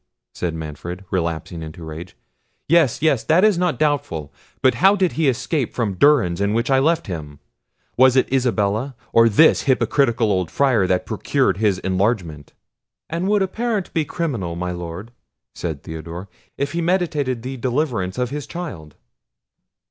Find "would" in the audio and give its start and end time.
13.27-13.43